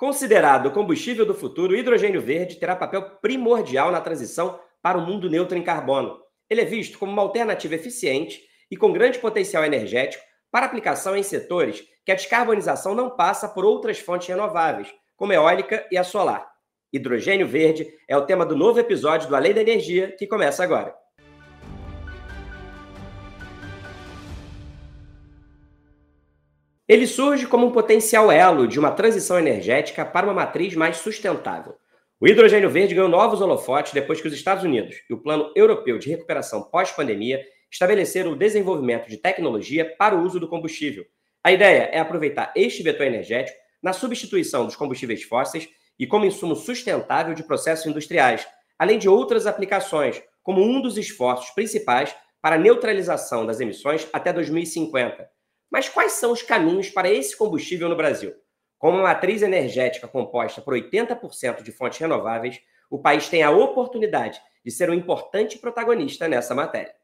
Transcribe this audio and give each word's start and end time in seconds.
Considerado 0.00 0.64
o 0.64 0.70
combustível 0.70 1.26
do 1.26 1.34
futuro, 1.34 1.74
o 1.74 1.76
hidrogênio 1.76 2.22
verde 2.22 2.56
terá 2.56 2.74
papel 2.74 3.02
primordial 3.20 3.92
na 3.92 4.00
transição 4.00 4.58
para 4.80 4.96
o 4.96 5.02
um 5.02 5.04
mundo 5.04 5.28
neutro 5.28 5.58
em 5.58 5.62
carbono. 5.62 6.18
Ele 6.48 6.62
é 6.62 6.64
visto 6.64 6.98
como 6.98 7.12
uma 7.12 7.20
alternativa 7.20 7.74
eficiente 7.74 8.40
e 8.70 8.78
com 8.78 8.94
grande 8.94 9.18
potencial 9.18 9.62
energético 9.62 10.24
para 10.50 10.64
aplicação 10.64 11.14
em 11.14 11.22
setores 11.22 11.84
que 12.02 12.10
a 12.10 12.14
descarbonização 12.14 12.94
não 12.94 13.14
passa 13.14 13.46
por 13.46 13.62
outras 13.62 13.98
fontes 13.98 14.26
renováveis, 14.26 14.88
como 15.18 15.32
a 15.32 15.34
eólica 15.34 15.86
e 15.92 15.98
a 15.98 16.02
solar. 16.02 16.50
Hidrogênio 16.90 17.46
verde 17.46 17.86
é 18.08 18.16
o 18.16 18.24
tema 18.24 18.46
do 18.46 18.56
novo 18.56 18.80
episódio 18.80 19.28
do 19.28 19.36
Além 19.36 19.52
da 19.52 19.60
Energia, 19.60 20.16
que 20.18 20.26
começa 20.26 20.64
agora. 20.64 20.94
Ele 26.90 27.06
surge 27.06 27.46
como 27.46 27.68
um 27.68 27.70
potencial 27.70 28.32
elo 28.32 28.66
de 28.66 28.76
uma 28.76 28.90
transição 28.90 29.38
energética 29.38 30.04
para 30.04 30.26
uma 30.26 30.34
matriz 30.34 30.74
mais 30.74 30.96
sustentável. 30.96 31.76
O 32.20 32.26
hidrogênio 32.26 32.68
verde 32.68 32.96
ganhou 32.96 33.08
novos 33.08 33.40
holofotes 33.40 33.92
depois 33.92 34.20
que 34.20 34.26
os 34.26 34.34
Estados 34.34 34.64
Unidos 34.64 34.96
e 35.08 35.14
o 35.14 35.22
Plano 35.22 35.52
Europeu 35.54 36.00
de 36.00 36.10
Recuperação 36.10 36.64
Pós-Pandemia 36.64 37.46
estabeleceram 37.70 38.32
o 38.32 38.36
desenvolvimento 38.36 39.08
de 39.08 39.18
tecnologia 39.18 39.84
para 39.96 40.16
o 40.16 40.22
uso 40.24 40.40
do 40.40 40.48
combustível. 40.48 41.04
A 41.44 41.52
ideia 41.52 41.90
é 41.92 42.00
aproveitar 42.00 42.52
este 42.56 42.82
vetor 42.82 43.06
energético 43.06 43.56
na 43.80 43.92
substituição 43.92 44.66
dos 44.66 44.74
combustíveis 44.74 45.22
fósseis 45.22 45.68
e 45.96 46.08
como 46.08 46.26
insumo 46.26 46.56
sustentável 46.56 47.34
de 47.34 47.44
processos 47.44 47.86
industriais, 47.86 48.48
além 48.76 48.98
de 48.98 49.08
outras 49.08 49.46
aplicações, 49.46 50.20
como 50.42 50.60
um 50.60 50.82
dos 50.82 50.98
esforços 50.98 51.50
principais 51.50 52.12
para 52.42 52.56
a 52.56 52.58
neutralização 52.58 53.46
das 53.46 53.60
emissões 53.60 54.08
até 54.12 54.32
2050. 54.32 55.30
Mas 55.70 55.88
quais 55.88 56.12
são 56.12 56.32
os 56.32 56.42
caminhos 56.42 56.88
para 56.90 57.10
esse 57.10 57.36
combustível 57.36 57.88
no 57.88 57.96
Brasil? 57.96 58.34
Com 58.76 58.90
uma 58.90 59.02
matriz 59.02 59.42
energética 59.42 60.08
composta 60.08 60.60
por 60.60 60.74
80% 60.74 61.62
de 61.62 61.70
fontes 61.70 61.98
renováveis, 61.98 62.60
o 62.90 62.98
país 62.98 63.28
tem 63.28 63.42
a 63.42 63.50
oportunidade 63.50 64.40
de 64.64 64.70
ser 64.70 64.90
um 64.90 64.94
importante 64.94 65.58
protagonista 65.58 66.26
nessa 66.26 66.54
matéria. 66.54 66.94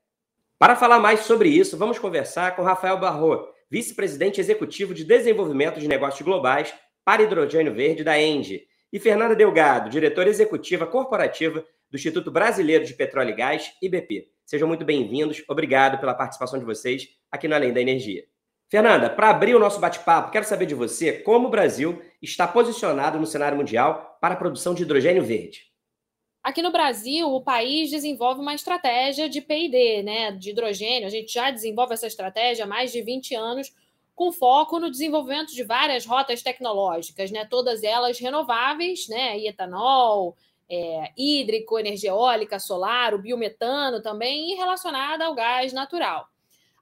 Para 0.59 0.75
falar 0.75 0.99
mais 0.99 1.21
sobre 1.21 1.49
isso, 1.49 1.77
vamos 1.77 1.99
conversar 1.99 2.57
com 2.57 2.63
Rafael 2.63 2.99
Barro, 2.99 3.47
vice-presidente 3.71 4.41
executivo 4.41 4.95
de 4.95 5.05
desenvolvimento 5.05 5.79
de 5.79 5.87
negócios 5.87 6.23
globais 6.23 6.75
para 7.05 7.23
hidrogênio 7.23 7.75
verde 7.75 8.03
da 8.03 8.21
ENGE, 8.21 8.67
e 8.93 8.99
Fernanda 8.99 9.37
Delgado, 9.37 9.91
diretora 9.91 10.29
executiva 10.29 10.87
corporativa 10.87 11.65
do 11.91 11.97
Instituto 11.97 12.31
Brasileiro 12.31 12.85
de 12.85 12.95
Petróleo 12.95 13.31
e 13.31 13.37
Gás, 13.37 13.73
IBP. 13.83 14.29
Sejam 14.45 14.67
muito 14.67 14.85
bem-vindos. 14.85 15.45
Obrigado 15.49 15.99
pela 15.99 16.15
participação 16.15 16.59
de 16.59 16.65
vocês 16.65 17.07
aqui 17.31 17.47
no 17.47 17.55
Além 17.55 17.73
da 17.73 17.81
Energia. 17.81 18.25
Fernanda, 18.69 19.09
para 19.09 19.31
abrir 19.31 19.55
o 19.55 19.61
nosso 19.61 19.79
bate-papo, 19.79 20.33
quero 20.33 20.45
saber 20.45 20.67
de 20.67 20.75
você 20.75 21.13
como 21.13 21.47
o 21.47 21.51
Brasil 21.51 22.03
está 22.21 22.49
posicionado 22.49 23.19
no 23.19 23.27
cenário 23.27 23.57
mundial 23.57 24.19
para 24.21 24.35
a 24.35 24.37
produção 24.37 24.75
de 24.75 24.83
hidrogênio 24.83 25.25
verde. 25.25 25.67
Aqui 26.43 26.63
no 26.63 26.73
Brasil, 26.73 27.29
o 27.33 27.41
país 27.41 27.91
desenvolve 27.91 28.41
uma 28.41 28.55
estratégia 28.55 29.29
de 29.29 29.41
PD, 29.41 30.03
né, 30.03 30.33
de 30.33 30.51
hidrogênio. 30.51 31.07
A 31.07 31.11
gente 31.11 31.33
já 31.33 31.51
desenvolve 31.51 31.95
essa 31.95 32.09
estratégia 32.09 32.65
há 32.65 32.69
mais 32.69 32.91
de 32.91 33.03
20 33.03 33.35
anos, 33.37 33.73
com 34.17 34.33
foco 34.33 34.81
no 34.81 34.91
desenvolvimento 34.91 35.55
de 35.55 35.63
várias 35.63 36.05
rotas 36.05 36.43
tecnológicas, 36.43 37.31
né, 37.31 37.45
todas 37.45 37.85
elas 37.85 38.19
renováveis, 38.19 39.09
né, 39.09 39.39
etanol, 39.45 40.37
é, 40.69 41.13
hídrico, 41.17 41.79
energia 41.79 42.11
eólica, 42.11 42.59
solar, 42.59 43.15
o 43.15 43.19
biometano 43.19 44.03
também, 44.03 44.53
e 44.53 44.55
relacionada 44.57 45.25
ao 45.25 45.35
gás 45.35 45.73
natural. 45.73 46.29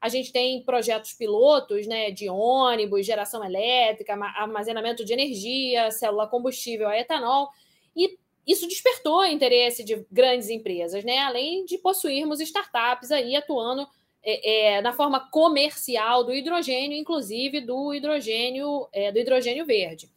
A 0.05 0.09
gente 0.11 0.31
tem 0.31 0.63
projetos 0.63 1.15
pilotos 1.15 1.87
né, 1.87 2.11
de 2.11 2.29
ônibus, 2.29 3.07
geração 3.07 3.43
elétrica, 3.43 4.13
armazenamento 4.13 5.03
de 5.03 5.15
energia, 5.15 5.91
célula 5.91 6.27
combustível 6.27 6.89
a 6.91 6.99
etanol, 6.99 7.49
e 7.97 8.19
isso 8.47 8.69
despertou 8.69 9.25
interesse 9.25 9.83
de 9.83 10.05
grandes 10.13 10.51
empresas, 10.51 11.03
né? 11.05 11.21
além 11.21 11.65
de 11.65 11.79
possuirmos 11.79 12.39
startups 12.41 13.11
aí 13.11 13.35
atuando 13.35 13.89
é, 14.23 14.75
é, 14.75 14.83
na 14.83 14.93
forma 14.93 15.21
comercial 15.31 16.23
do 16.23 16.35
hidrogênio, 16.35 16.99
inclusive 16.99 17.63
do 17.63 17.95
hidrogênio, 17.95 18.87
é, 18.93 19.11
do 19.11 19.19
hidrogênio 19.19 19.65
verde. 19.65 20.11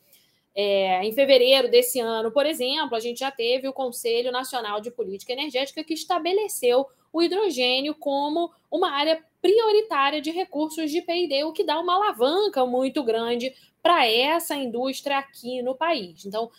É, 0.53 1.01
em 1.01 1.13
fevereiro 1.13 1.71
desse 1.71 2.01
ano, 2.01 2.29
por 2.29 2.45
exemplo, 2.45 2.93
a 2.93 2.99
gente 2.99 3.21
já 3.21 3.31
teve 3.31 3.69
o 3.69 3.73
Conselho 3.73 4.33
Nacional 4.33 4.81
de 4.81 4.91
Política 4.91 5.31
Energética 5.31 5.81
que 5.81 5.93
estabeleceu 5.93 6.85
o 7.13 7.21
hidrogênio 7.21 7.95
como 7.95 8.51
uma 8.69 8.91
área 8.91 9.23
prioritária 9.47 10.19
de 10.19 10.29
recursos 10.29 10.91
de 10.91 11.01
PD, 11.01 11.45
o 11.45 11.53
que 11.53 11.63
dá 11.63 11.79
uma 11.79 11.95
alavanca 11.95 12.65
muito 12.65 13.01
grande 13.01 13.55
para 13.81 14.05
essa 14.05 14.53
indústria 14.57 15.19
aqui 15.19 15.61
no 15.61 15.73
país. 15.73 16.25
Então, 16.25 16.51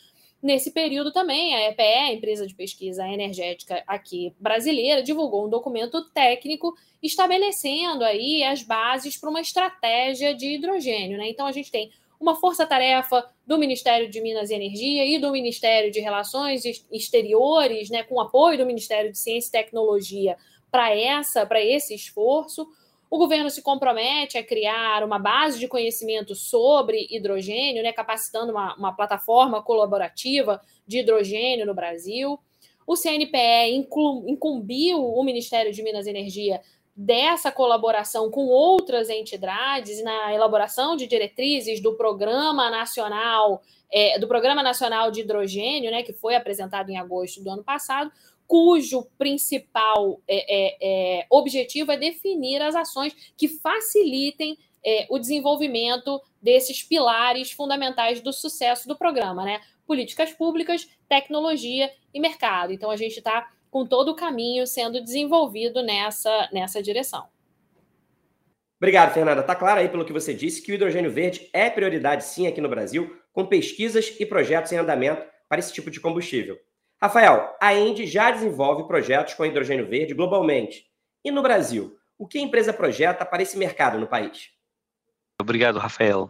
nesse 0.43 0.71
período 0.71 1.13
também, 1.13 1.55
a 1.55 1.69
EPE, 1.69 1.83
a 1.83 2.13
empresa 2.15 2.47
de 2.47 2.55
pesquisa 2.55 3.07
energética 3.07 3.85
aqui 3.87 4.35
brasileira, 4.41 5.03
divulgou 5.03 5.45
um 5.45 5.51
documento 5.51 6.03
técnico 6.13 6.75
estabelecendo 7.03 8.03
aí 8.05 8.43
as 8.43 8.63
bases 8.63 9.19
para 9.19 9.29
uma 9.29 9.43
estratégia 9.43 10.35
de 10.35 10.55
hidrogênio. 10.55 11.19
Né? 11.19 11.29
Então, 11.29 11.47
a 11.47 11.53
gente 11.53 11.71
tem 11.71 11.91
uma 12.19 12.37
força-tarefa 12.37 13.23
do 13.47 13.59
Ministério 13.59 14.09
de 14.09 14.19
Minas 14.23 14.49
e 14.49 14.55
Energia 14.55 15.05
e 15.05 15.19
do 15.19 15.31
Ministério 15.31 15.91
de 15.91 16.01
Relações 16.01 16.63
Exteriores, 16.91 17.91
né, 17.91 18.03
com 18.03 18.19
apoio 18.19 18.57
do 18.57 18.65
Ministério 18.65 19.13
de 19.13 19.19
Ciência 19.19 19.49
e 19.49 19.53
Tecnologia 19.53 20.39
para 20.71 20.95
essa, 20.95 21.47
para 21.47 21.63
esse 21.63 21.95
esforço. 21.95 22.67
O 23.11 23.19
governo 23.19 23.49
se 23.49 23.63
compromete 23.63 24.37
a 24.37 24.45
criar 24.45 25.03
uma 25.03 25.19
base 25.19 25.59
de 25.59 25.67
conhecimento 25.67 26.35
sobre 26.35 27.07
hidrogênio, 27.11 27.83
né, 27.83 27.93
capacitando 27.93 28.53
uma, 28.53 28.75
uma 28.77 28.93
plataforma 28.93 29.63
colaborativa 29.63 30.61
de 30.87 30.99
hidrogênio 30.99 31.67
no 31.67 31.75
Brasil. 31.75 32.39
O 32.87 32.97
CNPE 32.97 33.75
incumbiu 34.27 35.05
o 35.05 35.23
Ministério 35.23 35.73
de 35.73 35.83
Minas 35.83 36.07
e 36.07 36.11
Energia 36.11 36.61
dessa 36.95 37.53
colaboração 37.53 38.31
com 38.31 38.47
outras 38.47 39.09
entidades 39.09 40.03
na 40.03 40.35
elaboração 40.35 40.97
de 40.97 41.07
diretrizes 41.07 41.81
do 41.81 41.97
Programa 41.97 42.71
Nacional 42.71 43.63
é, 43.91 44.19
do 44.19 44.29
Programa 44.29 44.63
Nacional 44.63 45.11
de 45.11 45.21
Hidrogênio, 45.21 45.91
né, 45.91 46.03
que 46.03 46.13
foi 46.13 46.35
apresentado 46.35 46.91
em 46.91 46.99
agosto 46.99 47.43
do 47.43 47.51
ano 47.51 47.65
passado, 47.65 48.11
cujo 48.49 49.05
principal 49.19 50.21
é, 50.27 50.39
é, 50.49 51.21
é 51.21 51.27
objetivo 51.31 51.93
é 51.93 51.99
definir 51.99 52.63
as 52.63 52.75
ações 52.75 53.15
que 53.37 53.47
facilitem 53.47 54.59
é, 54.85 55.07
o 55.11 55.19
desenvolvimento 55.19 56.21
desses 56.41 56.83
pilares 56.83 57.53
fundamentais 57.53 58.21
do 58.23 58.33
sucesso 58.33 58.89
do 58.89 58.97
programa, 58.97 59.45
né? 59.45 59.61
Políticas 59.87 60.33
públicas, 60.33 60.89
tecnologia 61.09 61.93
e 62.13 62.19
mercado. 62.19 62.73
Então 62.73 62.91
a 62.91 62.97
gente 62.97 63.19
está 63.19 63.51
com 63.71 63.87
todo 63.87 64.11
o 64.13 64.17
caminho 64.17 64.67
sendo 64.67 65.03
desenvolvido 65.03 65.83
nessa, 65.83 66.49
nessa 66.51 66.83
direção. 66.83 67.27
Obrigado, 68.81 69.13
Fernanda. 69.13 69.41
Está 69.41 69.57
claro 69.57 69.81
aí 69.81 69.89
pelo 69.89 70.05
que 70.05 70.13
você 70.13 70.33
disse 70.33 70.63
que 70.63 70.73
o 70.73 70.75
hidrogênio 70.75 71.11
verde 71.11 71.51
é 71.53 71.69
prioridade 71.69 72.25
sim 72.25 72.47
aqui 72.47 72.61
no 72.61 72.69
Brasil, 72.69 73.15
com 73.33 73.45
pesquisas 73.45 74.15
e 74.19 74.25
projetos 74.25 74.73
em 74.73 74.77
andamento 74.77 75.27
para 75.49 75.59
esse 75.59 75.73
tipo 75.73 75.91
de 75.91 76.01
combustível. 76.01 76.57
Rafael, 77.01 77.57
a 77.61 77.73
Endy 77.73 78.07
já 78.07 78.33
desenvolve 78.33 78.89
projetos 78.89 79.35
com 79.35 79.47
hidrogênio 79.47 79.89
verde 79.89 80.15
globalmente. 80.15 80.85
E 81.25 81.31
no 81.31 81.43
Brasil, 81.43 81.97
o 82.19 82.27
que 82.27 82.39
a 82.39 82.43
empresa 82.43 82.73
projeta 82.73 83.25
para 83.25 83.41
esse 83.41 83.57
mercado 83.57 84.01
no 84.01 84.09
país? 84.09 84.51
Obrigado, 85.41 85.79
Rafael. 85.79 86.29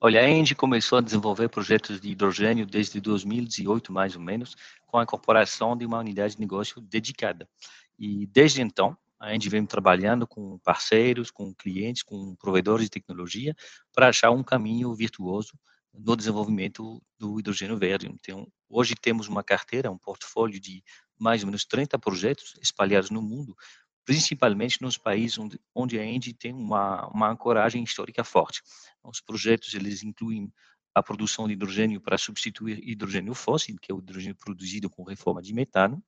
Olha, 0.00 0.20
a 0.20 0.28
Engie 0.28 0.56
começou 0.56 0.98
a 0.98 1.00
desenvolver 1.00 1.48
projetos 1.48 2.00
de 2.00 2.10
hidrogênio 2.10 2.66
desde 2.66 3.00
2018, 3.00 3.92
mais 3.92 4.16
ou 4.16 4.20
menos, 4.20 4.56
com 4.86 4.98
a 4.98 5.04
incorporação 5.04 5.76
de 5.76 5.86
uma 5.86 6.00
unidade 6.00 6.34
de 6.34 6.40
negócio 6.40 6.80
dedicada. 6.80 7.48
E 7.96 8.26
desde 8.26 8.60
então, 8.60 8.96
a 9.20 9.34
Engie 9.34 9.48
vem 9.48 9.64
trabalhando 9.64 10.26
com 10.26 10.58
parceiros, 10.58 11.30
com 11.30 11.54
clientes, 11.54 12.02
com 12.02 12.34
provedores 12.34 12.86
de 12.86 12.90
tecnologia, 12.90 13.54
para 13.92 14.08
achar 14.08 14.32
um 14.32 14.42
caminho 14.42 14.92
virtuoso 14.94 15.52
no 15.92 16.16
desenvolvimento 16.16 17.02
do 17.18 17.38
hidrogênio 17.38 17.78
verde. 17.78 18.06
Então, 18.06 18.46
hoje 18.68 18.94
temos 18.94 19.28
uma 19.28 19.42
carteira, 19.42 19.90
um 19.90 19.98
portfólio 19.98 20.60
de 20.60 20.82
mais 21.18 21.42
ou 21.42 21.46
menos 21.46 21.64
30 21.64 21.98
projetos 21.98 22.54
espalhados 22.62 23.10
no 23.10 23.20
mundo, 23.20 23.56
principalmente 24.04 24.80
nos 24.80 24.96
países 24.96 25.38
onde, 25.38 25.60
onde 25.74 25.98
a 25.98 26.04
Engie 26.04 26.32
tem 26.32 26.54
uma, 26.54 27.06
uma 27.08 27.30
ancoragem 27.30 27.82
histórica 27.82 28.24
forte. 28.24 28.62
Os 29.02 29.20
projetos, 29.20 29.74
eles 29.74 30.02
incluem 30.02 30.52
a 30.94 31.02
produção 31.02 31.46
de 31.46 31.52
hidrogênio 31.52 32.00
para 32.00 32.18
substituir 32.18 32.80
hidrogênio 32.82 33.34
fóssil, 33.34 33.76
que 33.80 33.92
é 33.92 33.94
o 33.94 33.98
hidrogênio 33.98 34.36
produzido 34.36 34.90
com 34.90 35.02
reforma 35.04 35.40
de 35.40 35.52
metano, 35.54 36.02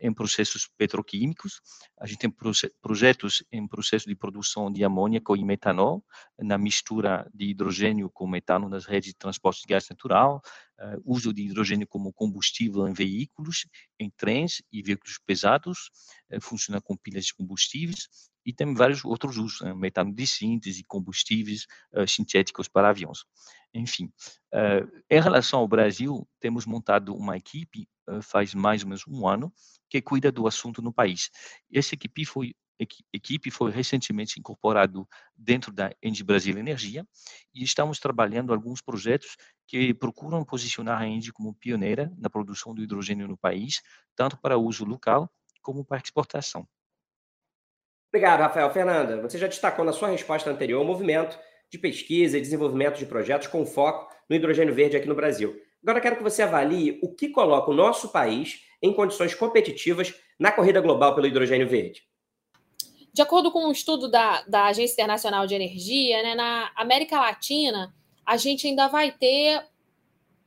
em 0.00 0.12
processos 0.12 0.68
petroquímicos. 0.76 1.60
A 1.98 2.06
gente 2.06 2.18
tem 2.18 2.34
projetos 2.82 3.42
em 3.50 3.66
processo 3.66 4.06
de 4.06 4.14
produção 4.14 4.70
de 4.70 4.84
amôniaco 4.84 5.36
e 5.36 5.44
metanol, 5.44 6.04
na 6.38 6.58
mistura 6.58 7.28
de 7.32 7.46
hidrogênio 7.46 8.10
com 8.10 8.26
metano 8.26 8.68
nas 8.68 8.84
redes 8.84 9.10
de 9.10 9.16
transporte 9.16 9.62
de 9.62 9.68
gás 9.68 9.88
natural, 9.88 10.42
uh, 10.78 11.02
uso 11.04 11.32
de 11.32 11.42
hidrogênio 11.42 11.86
como 11.86 12.12
combustível 12.12 12.86
em 12.86 12.92
veículos, 12.92 13.66
em 13.98 14.10
trens 14.10 14.62
e 14.70 14.82
veículos 14.82 15.18
pesados, 15.24 15.90
uh, 16.30 16.40
funciona 16.40 16.80
com 16.80 16.96
pilhas 16.96 17.26
de 17.26 17.34
combustíveis, 17.34 18.08
e 18.46 18.52
tem 18.52 18.72
vários 18.72 19.04
outros 19.04 19.36
usos, 19.36 19.60
né? 19.60 19.74
metano 19.74 20.14
de 20.14 20.24
síntese, 20.24 20.84
combustíveis 20.84 21.66
uh, 21.92 22.06
sintéticos 22.06 22.68
para 22.68 22.90
aviões. 22.90 23.24
Enfim, 23.74 24.04
uh, 24.54 24.88
em 25.10 25.20
relação 25.20 25.58
ao 25.58 25.68
Brasil, 25.68 26.26
temos 26.38 26.64
montado 26.64 27.12
uma 27.12 27.36
equipe 27.36 27.88
uh, 28.08 28.22
faz 28.22 28.54
mais 28.54 28.82
ou 28.82 28.88
menos 28.88 29.04
um 29.08 29.26
ano 29.26 29.52
que 29.90 30.00
cuida 30.00 30.30
do 30.30 30.46
assunto 30.46 30.80
no 30.80 30.92
país. 30.92 31.28
Essa 31.74 31.96
equipe 31.96 32.24
foi 32.24 32.54
equipe 33.10 33.50
foi 33.50 33.70
recentemente 33.70 34.38
incorporado 34.38 35.08
dentro 35.34 35.72
da 35.72 35.94
Engie 36.02 36.22
Brasil 36.22 36.58
Energia 36.58 37.06
e 37.54 37.64
estamos 37.64 37.98
trabalhando 37.98 38.52
alguns 38.52 38.82
projetos 38.82 39.34
que 39.66 39.94
procuram 39.94 40.44
posicionar 40.44 41.00
a 41.00 41.06
Engie 41.06 41.32
como 41.32 41.54
pioneira 41.54 42.12
na 42.18 42.28
produção 42.28 42.74
do 42.74 42.82
hidrogênio 42.82 43.26
no 43.26 43.38
país, 43.38 43.80
tanto 44.14 44.36
para 44.36 44.58
uso 44.58 44.84
local 44.84 45.32
como 45.62 45.86
para 45.86 46.02
exportação. 46.04 46.68
Obrigado, 48.08 48.40
Rafael. 48.40 48.70
Fernanda, 48.70 49.20
você 49.20 49.38
já 49.38 49.46
destacou 49.46 49.84
na 49.84 49.92
sua 49.92 50.08
resposta 50.08 50.50
anterior 50.50 50.80
o 50.82 50.84
movimento 50.84 51.38
de 51.70 51.78
pesquisa 51.78 52.38
e 52.38 52.40
desenvolvimento 52.40 52.98
de 52.98 53.06
projetos 53.06 53.48
com 53.48 53.66
foco 53.66 54.14
no 54.28 54.36
hidrogênio 54.36 54.74
verde 54.74 54.96
aqui 54.96 55.08
no 55.08 55.14
Brasil. 55.14 55.60
Agora 55.82 56.00
quero 56.00 56.16
que 56.16 56.22
você 56.22 56.42
avalie 56.42 56.98
o 57.02 57.14
que 57.14 57.28
coloca 57.28 57.70
o 57.70 57.74
nosso 57.74 58.10
país 58.10 58.60
em 58.82 58.92
condições 58.92 59.34
competitivas 59.34 60.14
na 60.38 60.50
corrida 60.52 60.80
global 60.80 61.14
pelo 61.14 61.26
hidrogênio 61.26 61.68
verde. 61.68 62.02
De 63.12 63.22
acordo 63.22 63.50
com 63.50 63.66
um 63.66 63.72
estudo 63.72 64.10
da, 64.10 64.42
da 64.42 64.66
Agência 64.66 64.94
Internacional 64.94 65.46
de 65.46 65.54
Energia, 65.54 66.22
né, 66.22 66.34
na 66.34 66.70
América 66.76 67.18
Latina, 67.18 67.94
a 68.26 68.36
gente 68.36 68.66
ainda 68.66 68.88
vai 68.88 69.10
ter 69.12 69.62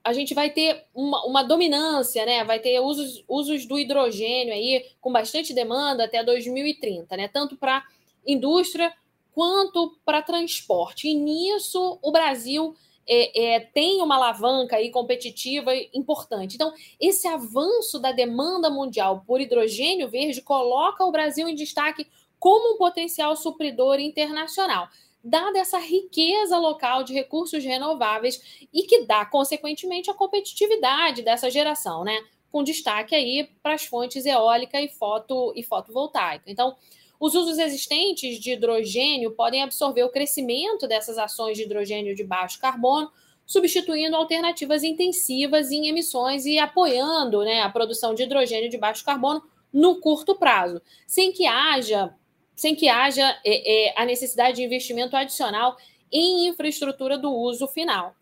a 0.04 0.14
gente 0.14 0.34
vai 0.34 0.50
ter 0.50 0.86
uma, 0.94 1.26
uma, 1.26 1.44
dominância, 1.44 2.26
né? 2.26 2.44
Vai 2.44 2.60
ter 2.60 2.80
usos, 2.80 3.24
usos 3.28 3.66
do 3.66 3.78
hidrogênio 3.78 4.54
aí 4.54 4.86
com 5.02 5.12
bastante 5.12 5.54
demanda 5.54 6.06
até 6.06 6.24
2030, 6.24 7.18
né? 7.18 7.28
Tanto 7.28 7.58
para 7.58 7.84
indústria 8.26 8.94
quanto 9.34 9.98
para 10.06 10.22
transporte. 10.22 11.08
E 11.08 11.14
nisso 11.14 12.00
o 12.02 12.12
Brasil 12.12 12.76
é, 13.08 13.56
é, 13.56 13.60
tem 13.60 14.02
uma 14.02 14.16
alavanca 14.16 14.78
aí 14.78 14.92
competitiva 14.92 15.72
importante. 15.94 16.56
Então, 16.56 16.74
esse 17.00 17.28
avanço 17.28 18.00
da 18.00 18.12
demanda 18.12 18.70
mundial 18.70 19.24
por 19.26 19.42
hidrogênio 19.42 20.10
verde 20.10 20.42
coloca 20.42 21.04
o 21.04 21.12
Brasil 21.12 21.48
em 21.48 21.56
destaque 21.56 22.08
como 22.40 22.76
um 22.76 22.78
potencial 22.78 23.36
supridor 23.36 24.00
internacional 24.00 24.88
dada 25.24 25.60
essa 25.60 25.80
riqueza 25.80 26.58
local 26.58 27.04
de 27.04 27.14
recursos 27.14 27.64
renováveis 27.64 28.68
e 28.74 28.84
que 28.84 29.06
dá, 29.06 29.26
consequentemente, 29.26 30.10
a 30.10 30.14
competitividade 30.14 31.22
dessa 31.22 31.50
geração, 31.50 32.04
né? 32.04 32.20
Com 32.52 32.64
destaque 32.64 33.16
aí 33.16 33.50
para 33.62 33.74
as 33.74 33.86
fontes 33.86 34.26
eólica 34.26 34.82
e, 34.82 34.88
foto, 34.88 35.54
e 35.56 35.64
fotovoltaica. 35.64 36.46
Então, 36.48 36.76
os 37.20 37.36
usos 37.36 37.60
existentes 37.60 38.40
de 38.40 38.52
hidrogênio 38.52 39.32
podem 39.32 39.62
absorver 39.62 40.04
o 40.04 40.10
crescimento 40.10 40.88
dessas 40.88 41.18
ações 41.18 41.58
de 41.58 41.64
hidrogênio 41.64 42.16
de 42.16 42.24
baixo 42.24 42.60
carbono, 42.60 43.12
substituindo 43.46 44.16
alternativas 44.16 44.84
intensivas 44.84 45.70
em 45.72 45.88
emissões 45.88 46.46
e 46.46 46.58
apoiando 46.58 47.44
né, 47.44 47.62
a 47.62 47.70
produção 47.70 48.14
de 48.14 48.24
hidrogênio 48.24 48.70
de 48.70 48.78
baixo 48.78 49.04
carbono 49.04 49.44
no 49.72 50.00
curto 50.00 50.36
prazo, 50.36 50.82
sem 51.06 51.32
que 51.32 51.46
haja 51.46 52.16
sem 52.60 52.76
que 52.76 52.90
haja 52.90 53.26
é, 53.46 53.88
é, 53.88 53.94
a 53.96 54.06
necessidade 54.06 54.58
de 54.58 54.64
investimento 54.64 55.16
adicional 55.16 55.78
em 56.12 56.50
infraestrutura 56.50 57.18
do 57.18 57.32
uso 57.32 57.66
final. 57.68 58.14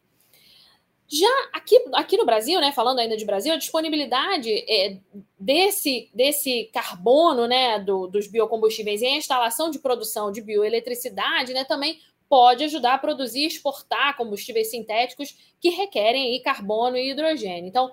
Já 1.08 1.50
aqui, 1.54 1.84
aqui 1.94 2.18
no 2.18 2.26
Brasil, 2.26 2.62
né, 2.62 2.72
falando 2.72 3.00
ainda 3.00 3.18
de 3.18 3.26
Brasil, 3.26 3.52
a 3.52 3.58
disponibilidade 3.58 4.52
é, 4.70 4.98
desse, 5.40 6.08
desse 6.14 6.70
carbono 6.72 7.48
né, 7.48 7.80
do, 7.80 8.06
dos 8.06 8.28
biocombustíveis 8.28 9.02
em 9.02 9.18
instalação 9.18 9.72
de 9.72 9.80
produção 9.80 10.32
de 10.32 10.40
bioeletricidade 10.40 11.52
né, 11.52 11.64
também 11.64 12.00
pode 12.30 12.64
ajudar 12.66 12.94
a 12.94 13.00
produzir 13.00 13.40
e 13.40 13.48
exportar 13.48 14.16
combustíveis 14.18 14.70
sintéticos 14.70 15.36
que 15.60 15.70
requerem 15.70 16.28
aí, 16.28 16.40
carbono 16.42 16.96
e 16.96 17.10
hidrogênio. 17.10 17.68
Então, 17.68 17.92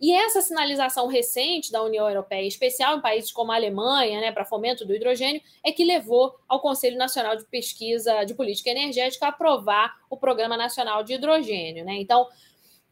e 0.00 0.12
essa 0.12 0.42
sinalização 0.42 1.06
recente 1.06 1.72
da 1.72 1.82
União 1.82 2.06
Europeia, 2.08 2.42
em 2.42 2.48
especial 2.48 2.98
em 2.98 3.00
países 3.00 3.32
como 3.32 3.50
a 3.50 3.54
Alemanha, 3.54 4.20
né, 4.20 4.30
para 4.30 4.44
fomento 4.44 4.84
do 4.84 4.94
hidrogênio, 4.94 5.40
é 5.64 5.72
que 5.72 5.84
levou 5.84 6.38
ao 6.46 6.60
Conselho 6.60 6.98
Nacional 6.98 7.36
de 7.36 7.44
Pesquisa 7.46 8.24
de 8.24 8.34
Política 8.34 8.70
Energética 8.70 9.26
a 9.26 9.30
aprovar 9.30 9.94
o 10.10 10.16
Programa 10.16 10.56
Nacional 10.56 11.02
de 11.02 11.14
Hidrogênio. 11.14 11.84
Né? 11.84 11.94
Então, 11.94 12.28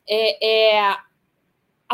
é, 0.09 0.77
é 0.79 0.97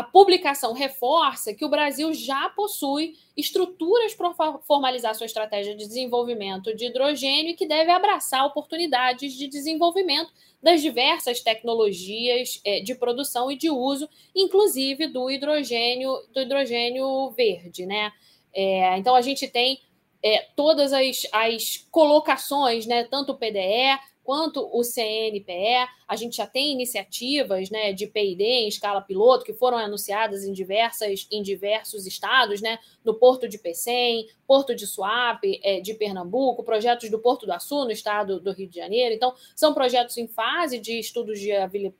a 0.01 0.03
publicação 0.03 0.73
reforça 0.73 1.53
que 1.53 1.63
o 1.63 1.69
Brasil 1.69 2.11
já 2.11 2.49
possui 2.49 3.13
estruturas 3.37 4.15
para 4.15 4.33
formalizar 4.63 5.13
sua 5.13 5.27
estratégia 5.27 5.75
de 5.75 5.85
desenvolvimento 5.85 6.75
de 6.75 6.87
hidrogênio 6.87 7.51
e 7.51 7.55
que 7.55 7.67
deve 7.67 7.91
abraçar 7.91 8.43
oportunidades 8.43 9.33
de 9.33 9.47
desenvolvimento 9.47 10.33
das 10.61 10.81
diversas 10.81 11.41
tecnologias 11.41 12.59
é, 12.65 12.79
de 12.79 12.95
produção 12.95 13.51
e 13.51 13.55
de 13.55 13.69
uso, 13.69 14.09
inclusive 14.35 15.05
do 15.05 15.29
hidrogênio, 15.29 16.11
do 16.33 16.41
hidrogênio 16.41 17.29
verde, 17.29 17.85
né? 17.85 18.11
É, 18.51 18.97
então 18.97 19.13
a 19.13 19.21
gente 19.21 19.47
tem 19.47 19.81
é, 20.23 20.47
todas 20.55 20.93
as, 20.93 21.27
as 21.31 21.87
colocações, 21.91 22.87
né? 22.87 23.03
Tanto 23.03 23.33
o 23.33 23.37
PDE 23.37 23.99
quanto 24.23 24.69
o 24.71 24.83
CNPE. 24.83 25.87
A 26.07 26.15
gente 26.15 26.37
já 26.37 26.47
tem 26.47 26.71
iniciativas 26.71 27.69
né, 27.69 27.93
de 27.93 28.07
PID 28.07 28.43
em 28.43 28.67
escala 28.67 29.01
piloto 29.01 29.45
que 29.45 29.53
foram 29.53 29.77
anunciadas 29.77 30.43
em, 30.43 30.53
diversas, 30.53 31.27
em 31.31 31.41
diversos 31.41 32.05
estados, 32.05 32.61
né, 32.61 32.79
no 33.03 33.13
Porto 33.13 33.47
de 33.47 33.57
Pecém, 33.57 34.27
Porto 34.47 34.75
de 34.75 34.85
Suape, 34.85 35.59
é, 35.63 35.79
de 35.79 35.93
Pernambuco, 35.93 36.63
projetos 36.63 37.09
do 37.09 37.19
Porto 37.19 37.45
do 37.45 37.53
Açu, 37.53 37.85
no 37.85 37.91
estado 37.91 38.39
do 38.39 38.51
Rio 38.51 38.67
de 38.67 38.75
Janeiro. 38.75 39.15
Então, 39.15 39.33
são 39.55 39.73
projetos 39.73 40.17
em 40.17 40.27
fase 40.27 40.79
de 40.79 40.99
estudos 40.99 41.39
de 41.39 41.51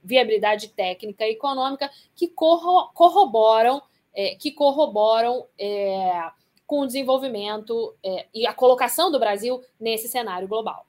viabilidade 0.04 0.70
técnica 0.70 1.26
e 1.26 1.32
econômica 1.32 1.90
que 2.16 2.28
corroboram, 2.28 3.82
é, 4.14 4.36
que 4.36 4.52
corroboram 4.52 5.48
é, 5.58 6.30
com 6.68 6.82
o 6.82 6.88
desenvolvimento 6.88 7.96
é, 8.04 8.28
e 8.34 8.48
a 8.48 8.54
colocação 8.54 9.12
do 9.12 9.20
Brasil 9.20 9.62
nesse 9.80 10.08
cenário 10.08 10.48
global. 10.48 10.86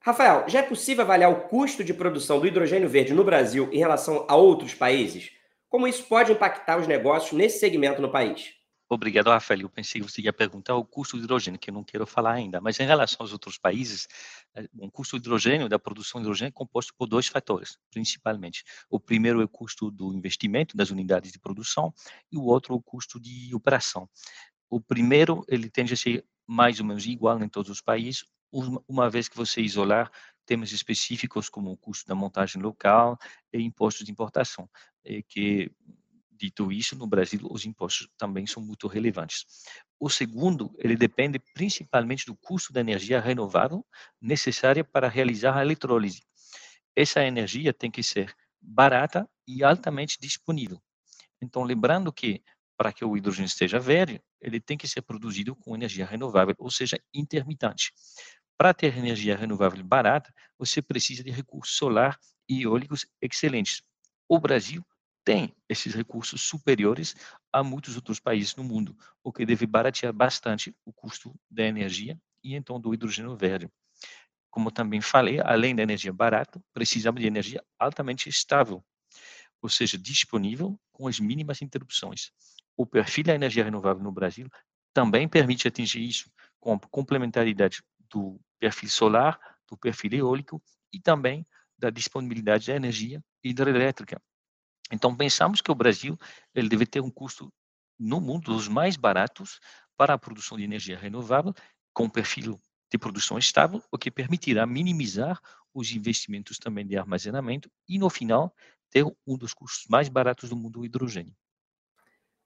Rafael, 0.00 0.48
já 0.48 0.60
é 0.60 0.62
possível 0.62 1.04
avaliar 1.04 1.30
o 1.30 1.48
custo 1.48 1.82
de 1.82 1.92
produção 1.92 2.38
do 2.40 2.46
hidrogênio 2.46 2.88
verde 2.88 3.12
no 3.12 3.24
Brasil 3.24 3.68
em 3.72 3.78
relação 3.78 4.24
a 4.28 4.36
outros 4.36 4.72
países? 4.72 5.30
Como 5.68 5.86
isso 5.86 6.04
pode 6.04 6.32
impactar 6.32 6.78
os 6.78 6.86
negócios 6.86 7.32
nesse 7.32 7.58
segmento 7.58 8.00
no 8.00 8.10
país? 8.10 8.54
Obrigado, 8.90 9.28
Rafael. 9.28 9.60
Eu 9.60 9.68
pensei 9.68 10.00
que 10.00 10.10
você 10.10 10.22
ia 10.22 10.32
perguntar 10.32 10.74
o 10.74 10.84
custo 10.84 11.18
do 11.18 11.24
hidrogênio, 11.24 11.60
que 11.60 11.68
eu 11.68 11.74
não 11.74 11.84
quero 11.84 12.06
falar 12.06 12.32
ainda. 12.32 12.58
Mas 12.58 12.80
em 12.80 12.86
relação 12.86 13.18
aos 13.20 13.34
outros 13.34 13.58
países, 13.58 14.08
o 14.78 14.90
custo 14.90 15.18
do 15.18 15.22
hidrogênio, 15.22 15.68
da 15.68 15.78
produção 15.78 16.22
de 16.22 16.26
hidrogênio, 16.26 16.48
é 16.48 16.52
composto 16.52 16.94
por 16.96 17.06
dois 17.06 17.26
fatores, 17.26 17.76
principalmente. 17.90 18.64
O 18.88 18.98
primeiro 18.98 19.42
é 19.42 19.44
o 19.44 19.48
custo 19.48 19.90
do 19.90 20.14
investimento 20.14 20.74
das 20.74 20.90
unidades 20.90 21.30
de 21.30 21.38
produção 21.38 21.92
e 22.32 22.38
o 22.38 22.44
outro 22.44 22.72
é 22.72 22.76
o 22.78 22.80
custo 22.80 23.20
de 23.20 23.54
operação. 23.54 24.08
O 24.70 24.80
primeiro, 24.80 25.44
ele 25.48 25.68
tende 25.68 25.92
a 25.92 25.96
ser 25.96 26.24
mais 26.46 26.80
ou 26.80 26.86
menos 26.86 27.04
igual 27.04 27.42
em 27.42 27.48
todos 27.48 27.70
os 27.70 27.82
países, 27.82 28.24
uma 28.50 29.10
vez 29.10 29.28
que 29.28 29.36
você 29.36 29.60
isolar 29.60 30.10
temas 30.46 30.72
específicos 30.72 31.48
como 31.48 31.70
o 31.70 31.76
custo 31.76 32.06
da 32.06 32.14
montagem 32.14 32.60
local 32.62 33.18
e 33.52 33.60
impostos 33.60 34.06
de 34.06 34.12
importação, 34.12 34.68
que 35.28 35.70
dito 36.32 36.70
isso, 36.70 36.96
no 36.96 37.06
Brasil 37.06 37.40
os 37.50 37.66
impostos 37.66 38.08
também 38.16 38.46
são 38.46 38.62
muito 38.62 38.86
relevantes. 38.86 39.44
O 39.98 40.08
segundo, 40.08 40.72
ele 40.78 40.96
depende 40.96 41.40
principalmente 41.52 42.24
do 42.24 42.36
custo 42.36 42.72
da 42.72 42.80
energia 42.80 43.20
renovável 43.20 43.84
necessária 44.20 44.84
para 44.84 45.08
realizar 45.08 45.56
a 45.56 45.62
eletrólise. 45.62 46.22
Essa 46.94 47.24
energia 47.24 47.72
tem 47.74 47.90
que 47.90 48.02
ser 48.02 48.32
barata 48.60 49.28
e 49.46 49.64
altamente 49.64 50.16
disponível. 50.20 50.80
Então, 51.42 51.62
lembrando 51.62 52.12
que 52.12 52.42
para 52.76 52.92
que 52.92 53.04
o 53.04 53.16
hidrogênio 53.16 53.48
esteja 53.48 53.80
verde, 53.80 54.22
ele 54.40 54.60
tem 54.60 54.78
que 54.78 54.86
ser 54.86 55.02
produzido 55.02 55.56
com 55.56 55.74
energia 55.74 56.06
renovável, 56.06 56.54
ou 56.58 56.70
seja, 56.70 56.96
intermitente. 57.12 57.92
Para 58.58 58.74
ter 58.74 58.98
energia 58.98 59.36
renovável 59.36 59.82
barata, 59.84 60.34
você 60.58 60.82
precisa 60.82 61.22
de 61.22 61.30
recursos 61.30 61.76
solar 61.76 62.18
e 62.48 62.62
eólicos 62.62 63.06
excelentes. 63.22 63.82
O 64.28 64.38
Brasil 64.40 64.84
tem 65.24 65.54
esses 65.68 65.94
recursos 65.94 66.42
superiores 66.42 67.14
a 67.52 67.62
muitos 67.62 67.94
outros 67.94 68.18
países 68.18 68.56
no 68.56 68.64
mundo, 68.64 68.96
o 69.22 69.32
que 69.32 69.46
deve 69.46 69.64
baratear 69.64 70.12
bastante 70.12 70.74
o 70.84 70.92
custo 70.92 71.34
da 71.48 71.62
energia 71.64 72.18
e 72.42 72.54
então 72.56 72.80
do 72.80 72.92
hidrogênio 72.92 73.36
verde. 73.36 73.70
Como 74.50 74.72
também 74.72 75.00
falei, 75.00 75.40
além 75.40 75.74
da 75.76 75.82
energia 75.82 76.12
barata, 76.12 76.60
precisamos 76.74 77.20
de 77.20 77.26
energia 77.28 77.62
altamente 77.78 78.28
estável, 78.28 78.84
ou 79.62 79.68
seja, 79.68 79.98
disponível 79.98 80.78
com 80.92 81.08
as 81.08 81.20
mínimas 81.20 81.62
interrupções. 81.62 82.32
O 82.76 82.86
perfil 82.86 83.24
da 83.24 83.34
energia 83.34 83.64
renovável 83.64 84.02
no 84.02 84.12
Brasil 84.12 84.48
também 84.94 85.28
permite 85.28 85.68
atingir 85.68 86.02
isso 86.02 86.30
com 86.60 86.74
a 86.74 86.80
complementaridade 86.90 87.82
do 88.10 88.40
perfil 88.58 88.88
solar, 88.88 89.38
do 89.68 89.76
perfil 89.76 90.12
eólico 90.14 90.62
e 90.92 91.00
também 91.00 91.46
da 91.78 91.90
disponibilidade 91.90 92.66
da 92.66 92.76
energia 92.76 93.22
hidrelétrica. 93.42 94.20
Então, 94.90 95.14
pensamos 95.14 95.60
que 95.60 95.70
o 95.70 95.74
Brasil 95.74 96.18
ele 96.54 96.68
deve 96.68 96.86
ter 96.86 97.00
um 97.00 97.10
custo 97.10 97.52
no 97.98 98.20
mundo 98.20 98.52
dos 98.52 98.68
mais 98.68 98.96
baratos 98.96 99.60
para 99.96 100.14
a 100.14 100.18
produção 100.18 100.56
de 100.56 100.64
energia 100.64 100.98
renovável, 100.98 101.52
com 101.92 102.08
perfil 102.08 102.58
de 102.90 102.98
produção 102.98 103.38
estável, 103.38 103.82
o 103.90 103.98
que 103.98 104.10
permitirá 104.10 104.64
minimizar 104.64 105.40
os 105.74 105.90
investimentos 105.92 106.58
também 106.58 106.86
de 106.86 106.96
armazenamento 106.96 107.70
e, 107.88 107.98
no 107.98 108.08
final, 108.08 108.54
ter 108.90 109.04
um 109.26 109.36
dos 109.36 109.52
custos 109.52 109.86
mais 109.88 110.08
baratos 110.08 110.48
do 110.48 110.56
mundo, 110.56 110.80
o 110.80 110.84
hidrogênio. 110.84 111.36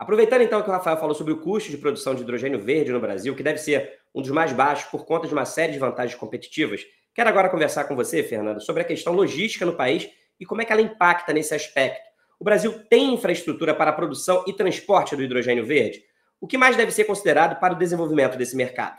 Aproveitando 0.02 0.42
então 0.42 0.60
que 0.60 0.68
o 0.68 0.72
Rafael 0.72 0.96
falou 0.96 1.14
sobre 1.14 1.32
o 1.32 1.38
custo 1.38 1.70
de 1.70 1.78
produção 1.78 2.12
de 2.12 2.22
hidrogênio 2.22 2.58
verde 2.58 2.90
no 2.90 2.98
Brasil, 2.98 3.36
que 3.36 3.42
deve 3.42 3.58
ser 3.58 4.00
um 4.12 4.20
dos 4.20 4.32
mais 4.32 4.52
baixos 4.52 4.90
por 4.90 5.06
conta 5.06 5.28
de 5.28 5.32
uma 5.32 5.44
série 5.44 5.70
de 5.72 5.78
vantagens 5.78 6.18
competitivas, 6.18 6.80
quero 7.14 7.28
agora 7.28 7.48
conversar 7.48 7.84
com 7.84 7.94
você, 7.94 8.20
Fernando, 8.20 8.60
sobre 8.60 8.82
a 8.82 8.84
questão 8.84 9.12
logística 9.12 9.64
no 9.64 9.76
país 9.76 10.10
e 10.40 10.44
como 10.44 10.60
é 10.60 10.64
que 10.64 10.72
ela 10.72 10.82
impacta 10.82 11.32
nesse 11.32 11.54
aspecto. 11.54 12.02
O 12.40 12.42
Brasil 12.42 12.84
tem 12.90 13.14
infraestrutura 13.14 13.76
para 13.76 13.90
a 13.90 13.92
produção 13.92 14.42
e 14.44 14.52
transporte 14.52 15.14
do 15.14 15.22
hidrogênio 15.22 15.64
verde? 15.64 16.02
O 16.40 16.48
que 16.48 16.58
mais 16.58 16.76
deve 16.76 16.90
ser 16.90 17.04
considerado 17.04 17.60
para 17.60 17.72
o 17.72 17.78
desenvolvimento 17.78 18.36
desse 18.36 18.56
mercado? 18.56 18.98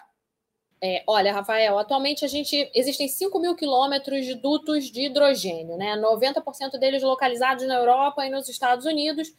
É, 0.82 1.04
olha, 1.06 1.34
Rafael, 1.34 1.78
atualmente 1.78 2.24
a 2.24 2.30
gente 2.30 2.72
existem 2.74 3.10
5 3.10 3.38
mil 3.42 3.56
quilômetros 3.58 4.26
de 4.26 4.36
dutos 4.36 4.86
de 4.86 5.08
hidrogênio, 5.08 5.76
né? 5.76 5.98
90% 5.98 6.80
deles 6.80 7.04
localizados 7.04 7.68
na 7.68 7.76
Europa 7.76 8.26
e 8.26 8.30
nos 8.30 8.48
Estados 8.48 8.86
Unidos, 8.86 9.34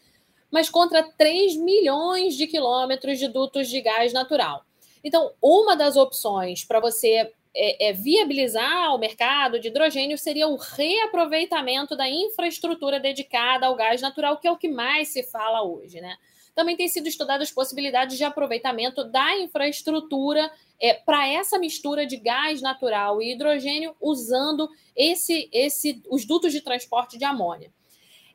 mas 0.54 0.70
contra 0.70 1.02
3 1.02 1.56
milhões 1.56 2.36
de 2.36 2.46
quilômetros 2.46 3.18
de 3.18 3.26
dutos 3.26 3.68
de 3.68 3.80
gás 3.80 4.12
natural. 4.12 4.64
Então, 5.02 5.32
uma 5.42 5.74
das 5.74 5.96
opções 5.96 6.64
para 6.64 6.78
você 6.78 7.28
é, 7.52 7.88
é, 7.88 7.92
viabilizar 7.92 8.94
o 8.94 8.98
mercado 8.98 9.58
de 9.58 9.66
hidrogênio 9.66 10.16
seria 10.16 10.46
o 10.46 10.54
reaproveitamento 10.54 11.96
da 11.96 12.08
infraestrutura 12.08 13.00
dedicada 13.00 13.66
ao 13.66 13.74
gás 13.74 14.00
natural, 14.00 14.38
que 14.38 14.46
é 14.46 14.52
o 14.52 14.56
que 14.56 14.68
mais 14.68 15.08
se 15.08 15.24
fala 15.24 15.64
hoje, 15.64 16.00
né? 16.00 16.16
Também 16.54 16.76
tem 16.76 16.86
sido 16.86 17.08
estudadas 17.08 17.50
possibilidades 17.50 18.16
de 18.16 18.22
aproveitamento 18.22 19.02
da 19.02 19.36
infraestrutura 19.36 20.48
é, 20.80 20.94
para 20.94 21.26
essa 21.26 21.58
mistura 21.58 22.06
de 22.06 22.16
gás 22.16 22.62
natural 22.62 23.20
e 23.20 23.32
hidrogênio 23.32 23.96
usando 24.00 24.68
esse, 24.94 25.48
esse, 25.52 26.00
os 26.08 26.24
dutos 26.24 26.52
de 26.52 26.60
transporte 26.60 27.18
de 27.18 27.24
amônia. 27.24 27.72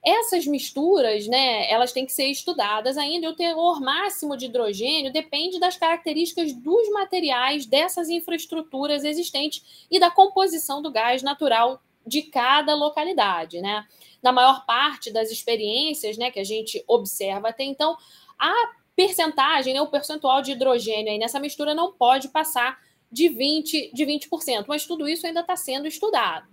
Essas 0.03 0.45
misturas, 0.45 1.27
né, 1.27 1.69
elas 1.69 1.91
têm 1.91 2.05
que 2.05 2.13
ser 2.13 2.27
estudadas 2.27 2.97
ainda. 2.97 3.25
E 3.25 3.29
o 3.29 3.35
teor 3.35 3.81
máximo 3.81 4.37
de 4.37 4.45
hidrogênio 4.45 5.11
depende 5.11 5.59
das 5.59 5.75
características 5.75 6.53
dos 6.53 6.89
materiais 6.91 7.65
dessas 7.65 8.09
infraestruturas 8.09 9.03
existentes 9.03 9.85
e 9.91 9.99
da 9.99 10.09
composição 10.09 10.81
do 10.81 10.91
gás 10.91 11.21
natural 11.21 11.81
de 12.05 12.23
cada 12.23 12.73
localidade, 12.75 13.61
né? 13.61 13.85
Na 14.23 14.31
maior 14.31 14.65
parte 14.65 15.11
das 15.11 15.31
experiências, 15.31 16.17
né, 16.17 16.31
que 16.31 16.39
a 16.39 16.43
gente 16.43 16.83
observa 16.87 17.49
até 17.49 17.63
então, 17.63 17.95
a 18.37 18.53
percentagem, 18.95 19.73
né, 19.73 19.81
o 19.81 19.87
percentual 19.87 20.41
de 20.41 20.51
hidrogênio 20.51 21.11
aí 21.11 21.17
nessa 21.17 21.39
mistura 21.39 21.75
não 21.75 21.93
pode 21.93 22.29
passar 22.29 22.79
de 23.11 23.29
20, 23.29 23.91
de 23.93 24.05
20%, 24.05 24.65
mas 24.67 24.85
tudo 24.85 25.07
isso 25.07 25.25
ainda 25.25 25.41
está 25.41 25.55
sendo 25.55 25.87
estudado. 25.87 26.47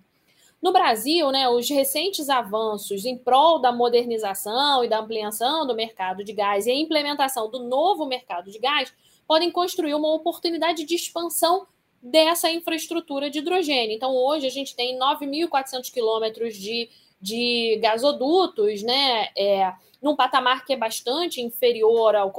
No 0.63 0.73
Brasil, 0.73 1.31
né, 1.31 1.49
os 1.49 1.69
recentes 1.69 2.29
avanços 2.29 3.05
em 3.05 3.17
prol 3.17 3.59
da 3.59 3.71
modernização 3.71 4.83
e 4.83 4.89
da 4.89 4.99
ampliação 4.99 5.67
do 5.67 5.75
mercado 5.75 6.25
de 6.25 6.33
gás 6.33 6.67
e 6.67 6.71
a 6.71 6.75
implementação 6.75 7.51
do 7.51 7.63
novo 7.63 8.07
mercado 8.07 8.51
de 8.51 8.59
gás 8.59 8.93
podem 9.27 9.51
construir 9.51 9.95
uma 9.95 10.13
oportunidade 10.15 10.85
de 10.85 10.95
expansão 10.95 11.67
dessa 12.03 12.51
infraestrutura 12.51 13.29
de 13.29 13.41
hidrogênio. 13.41 13.95
Então, 13.95 14.15
hoje 14.15 14.47
a 14.47 14.51
gente 14.51 14.75
tem 14.75 14.99
9.400 14.99 15.93
quilômetros 15.93 16.55
de, 16.55 16.89
de 17.21 17.79
gasodutos, 17.83 18.83
né? 18.83 19.29
É, 19.37 19.73
num 20.03 20.15
patamar 20.15 20.65
que 20.65 20.73
é 20.73 20.77
bastante 20.77 21.41
inferior 21.41 22.15
ao, 22.15 22.33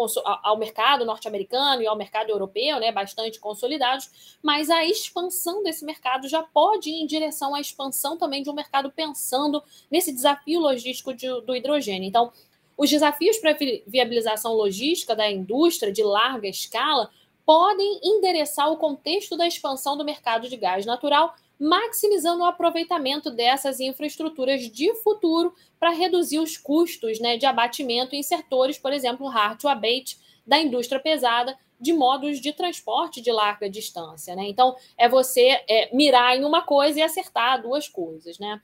ao 0.43 0.57
mercado 0.57 1.03
norte-americano 1.03 1.81
e 1.81 1.87
ao 1.87 1.97
mercado 1.97 2.29
europeu, 2.29 2.79
né, 2.79 2.91
bastante 2.91 3.39
consolidados, 3.39 4.37
mas 4.41 4.69
a 4.69 4.85
expansão 4.85 5.63
desse 5.63 5.83
mercado 5.83 6.27
já 6.29 6.43
pode 6.43 6.89
ir 6.89 7.01
em 7.01 7.07
direção 7.07 7.55
à 7.55 7.59
expansão 7.59 8.17
também 8.17 8.43
de 8.43 8.49
um 8.49 8.53
mercado 8.53 8.91
pensando 8.91 9.61
nesse 9.91 10.13
desafio 10.13 10.59
logístico 10.59 11.13
de, 11.13 11.27
do 11.41 11.55
hidrogênio. 11.55 12.07
Então, 12.07 12.31
os 12.77 12.89
desafios 12.89 13.37
para 13.39 13.51
a 13.51 13.57
viabilização 13.87 14.53
logística 14.53 15.15
da 15.15 15.29
indústria 15.29 15.91
de 15.91 16.03
larga 16.03 16.47
escala 16.47 17.09
podem 17.47 18.01
endereçar 18.03 18.69
o 18.69 18.75
contexto 18.75 19.37
da 19.37 19.47
expansão 19.47 19.95
do 19.95 20.03
mercado 20.03 20.49
de 20.49 20.57
gás 20.57 20.85
natural 20.85 21.33
maximizando 21.57 22.43
o 22.43 22.45
aproveitamento 22.45 23.31
dessas 23.31 23.79
infraestruturas 23.79 24.69
de 24.69 24.93
futuro 24.95 25.55
para 25.79 25.91
reduzir 25.91 26.39
os 26.39 26.57
custos 26.57 27.21
né, 27.21 27.37
de 27.37 27.45
abatimento 27.45 28.15
em 28.15 28.21
setores, 28.21 28.77
por 28.77 28.91
exemplo, 28.91 29.27
hard 29.27 29.59
to 29.59 29.67
abate 29.69 30.19
da 30.45 30.59
indústria 30.59 30.99
pesada, 30.99 31.57
de 31.79 31.93
modos 31.93 32.41
de 32.41 32.51
transporte 32.51 33.21
de 33.21 33.31
larga 33.31 33.69
distância. 33.69 34.35
Né? 34.35 34.49
Então, 34.49 34.75
é 34.97 35.07
você 35.07 35.63
é, 35.69 35.95
mirar 35.95 36.37
em 36.37 36.43
uma 36.43 36.63
coisa 36.63 36.99
e 36.99 37.01
acertar 37.01 37.61
duas 37.61 37.87
coisas. 37.87 38.37
Né? 38.37 38.61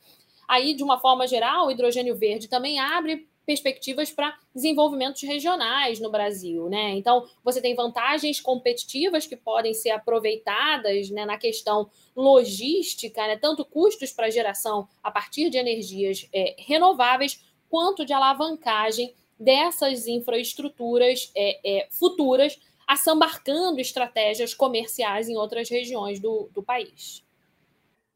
Aí, 0.47 0.73
de 0.73 0.83
uma 0.83 0.99
forma 0.99 1.25
geral, 1.25 1.67
o 1.67 1.71
hidrogênio 1.71 2.15
verde 2.15 2.47
também 2.49 2.79
abre 2.79 3.27
perspectivas 3.45 4.11
para 4.11 4.37
desenvolvimentos 4.53 5.21
regionais 5.23 5.99
no 5.99 6.09
Brasil, 6.09 6.69
né? 6.69 6.91
Então, 6.91 7.27
você 7.43 7.61
tem 7.61 7.75
vantagens 7.75 8.39
competitivas 8.39 9.25
que 9.25 9.35
podem 9.35 9.73
ser 9.73 9.89
aproveitadas 9.91 11.09
né, 11.09 11.25
na 11.25 11.37
questão 11.37 11.89
logística, 12.15 13.25
né, 13.27 13.37
tanto 13.37 13.65
custos 13.65 14.11
para 14.11 14.29
geração 14.29 14.87
a 15.01 15.11
partir 15.11 15.49
de 15.49 15.57
energias 15.57 16.27
é, 16.33 16.55
renováveis, 16.57 17.43
quanto 17.69 18.05
de 18.05 18.13
alavancagem 18.13 19.13
dessas 19.39 20.07
infraestruturas 20.07 21.31
é, 21.35 21.59
é, 21.65 21.87
futuras, 21.91 22.59
assambarcando 22.87 23.79
estratégias 23.79 24.53
comerciais 24.53 25.27
em 25.27 25.35
outras 25.35 25.69
regiões 25.69 26.19
do, 26.19 26.49
do 26.53 26.61
país. 26.61 27.22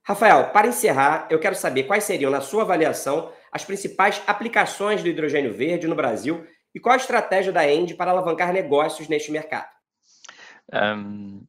Rafael, 0.07 0.51
para 0.51 0.69
encerrar, 0.69 1.27
eu 1.29 1.37
quero 1.37 1.53
saber 1.53 1.83
quais 1.83 2.05
seriam, 2.05 2.31
na 2.31 2.39
sua 2.39 2.61
avaliação, 2.61 3.29
as 3.51 3.65
principais 3.65 4.23
aplicações 4.25 5.03
do 5.03 5.09
hidrogênio 5.09 5.53
verde 5.53 5.85
no 5.85 5.95
Brasil 5.95 6.47
e 6.73 6.79
qual 6.79 6.93
a 6.93 6.95
estratégia 6.95 7.51
da 7.51 7.69
End 7.69 7.93
para 7.93 8.11
alavancar 8.11 8.53
negócios 8.53 9.09
neste 9.09 9.33
mercado. 9.33 9.67
Um, 10.73 11.45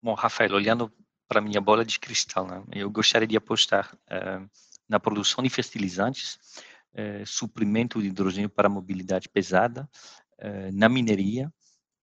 bom, 0.00 0.14
Rafael, 0.14 0.54
olhando 0.54 0.92
para 1.26 1.40
minha 1.40 1.60
bola 1.60 1.84
de 1.84 1.98
cristal, 1.98 2.46
né, 2.46 2.62
eu 2.70 2.88
gostaria 2.88 3.26
de 3.26 3.36
apostar 3.36 3.92
uh, 4.06 4.48
na 4.88 5.00
produção 5.00 5.42
de 5.42 5.50
fertilizantes, 5.50 6.38
uh, 6.94 7.26
suprimento 7.26 8.00
de 8.00 8.06
hidrogênio 8.06 8.48
para 8.48 8.68
mobilidade 8.68 9.28
pesada, 9.28 9.90
uh, 10.38 10.70
na 10.72 10.88
mineria 10.88 11.52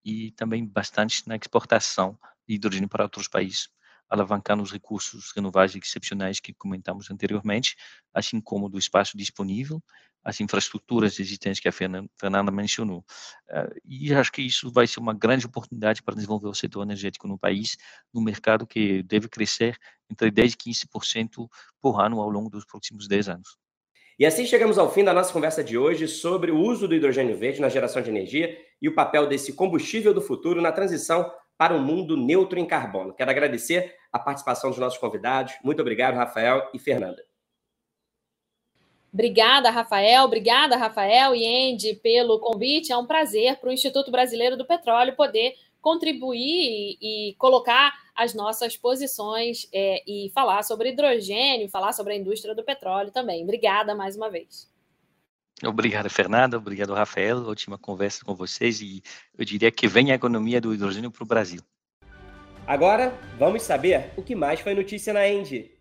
e 0.04 0.32
também 0.32 0.66
bastante 0.66 1.26
na 1.30 1.38
exportação 1.38 2.20
de 2.46 2.56
hidrogênio 2.56 2.90
para 2.90 3.04
outros 3.04 3.30
países 3.30 3.70
alavancando 4.10 4.64
os 4.64 4.72
recursos 4.72 5.32
renováveis 5.36 5.76
excepcionais 5.76 6.40
que 6.40 6.54
comentamos 6.54 7.10
anteriormente, 7.12 7.76
assim 8.14 8.40
como 8.40 8.70
do 8.70 8.78
espaço 8.78 9.18
disponível, 9.18 9.82
as 10.24 10.42
infraestruturas 10.42 11.20
existentes 11.20 11.60
que 11.60 11.70
a 11.70 11.72
Fernanda 11.72 12.52
mencionou. 12.52 13.00
Uh, 13.50 13.80
e 13.86 14.14
acho 14.14 14.32
que 14.32 14.42
isso 14.42 14.70
vai 14.72 14.86
ser 14.86 15.00
uma 15.00 15.14
grande 15.14 15.46
oportunidade 15.46 16.04
para 16.04 16.16
desenvolver 16.16 16.50
o 16.50 16.54
setor 16.54 16.84
energético 16.84 17.28
no 17.30 17.38
país, 17.38 17.78
no 18.14 18.22
mercado 18.22 18.68
que 18.68 19.02
deve 19.04 19.30
crescer 19.30 19.78
entre 20.12 20.30
10% 20.30 20.54
e 20.54 20.72
15% 20.72 21.48
por 21.82 22.02
ano 22.02 22.20
ao 22.20 22.30
longo 22.30 22.50
dos 22.50 22.66
próximos 22.66 23.08
10 23.08 23.30
anos. 23.30 23.58
E 24.20 24.26
assim 24.26 24.46
chegamos 24.46 24.78
ao 24.78 24.92
fim 24.92 25.04
da 25.04 25.14
nossa 25.14 25.32
conversa 25.32 25.64
de 25.64 25.78
hoje 25.78 26.08
sobre 26.08 26.52
o 26.52 26.58
uso 26.58 26.88
do 26.88 26.96
hidrogênio 26.96 27.38
verde 27.38 27.62
na 27.62 27.70
geração 27.70 28.02
de 28.02 28.10
energia 28.10 28.58
e 28.82 28.90
o 28.90 28.96
papel 28.96 29.28
desse 29.28 29.54
combustível 29.54 30.14
do 30.14 30.22
futuro 30.22 30.62
na 30.62 30.72
transição 30.72 31.32
para 31.58 31.74
um 31.74 31.82
mundo 31.82 32.18
neutro 32.18 32.60
em 32.60 32.66
carbono. 32.66 33.14
Quero 33.14 33.32
agradecer 33.32 33.96
a 34.12 34.20
participação 34.20 34.70
dos 34.70 34.80
nossos 34.80 35.00
convidados. 35.00 35.56
Muito 35.64 35.82
obrigado, 35.82 36.16
Rafael 36.16 36.70
e 36.74 36.80
Fernanda. 36.80 37.24
Obrigada, 39.14 39.70
Rafael. 39.70 40.26
Obrigada, 40.26 40.76
Rafael 40.78 41.34
e 41.34 41.74
Andy, 41.74 41.96
pelo 41.96 42.40
convite. 42.40 42.92
É 42.92 42.98
um 42.98 43.08
prazer 43.08 43.58
para 43.58 43.70
o 43.70 43.74
Instituto 43.74 44.12
Brasileiro 44.12 44.58
do 44.58 44.66
Petróleo 44.66 45.16
poder 45.16 45.56
contribuir 45.82 46.98
e, 47.02 47.30
e 47.30 47.36
colocar 47.36 47.94
as 48.16 48.34
nossas 48.34 48.76
posições 48.76 49.68
é, 49.72 50.04
e 50.08 50.30
falar 50.34 50.64
sobre 50.64 50.90
hidrogênio, 50.90 51.70
falar 51.70 51.94
sobre 51.94 52.14
a 52.14 52.18
indústria 52.18 52.54
do 52.54 52.64
petróleo 52.64 53.12
também. 53.12 53.44
Obrigada 53.44 53.96
mais 53.96 54.16
uma 54.16 54.30
vez. 54.30 54.70
Obrigado, 55.64 56.10
Fernanda. 56.10 56.58
Obrigado, 56.58 56.94
Rafael. 56.94 57.48
Ótima 57.48 57.78
conversa 57.78 58.24
com 58.24 58.36
vocês 58.36 58.82
e 58.82 59.02
eu 59.38 59.46
diria 59.46 59.72
que 59.72 59.88
vem 59.88 60.12
a 60.12 60.16
economia 60.16 60.62
do 60.62 60.74
hidrogênio 60.74 61.10
para 61.10 61.24
o 61.24 61.28
Brasil. 61.28 61.62
Agora, 62.68 63.18
vamos 63.40 63.64
saber 63.64 64.12
o 64.18 64.22
que 64.22 64.36
mais 64.36 64.60
foi 64.60 64.74
notícia 64.74 65.14
na 65.14 65.26
Engie. 65.26 65.72